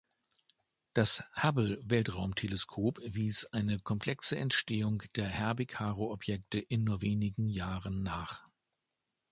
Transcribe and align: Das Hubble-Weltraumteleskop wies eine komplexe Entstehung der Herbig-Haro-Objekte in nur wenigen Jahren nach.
Das 0.95 1.23
Hubble-Weltraumteleskop 1.35 2.97
wies 3.05 3.45
eine 3.51 3.77
komplexe 3.77 4.35
Entstehung 4.35 5.03
der 5.15 5.27
Herbig-Haro-Objekte 5.27 6.57
in 6.57 6.85
nur 6.85 7.03
wenigen 7.03 7.47
Jahren 7.47 8.01
nach. 8.01 8.43